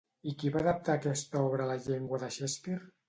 [0.29, 2.89] I qui va adaptar aquesta obra a la llengua de Shakespeare?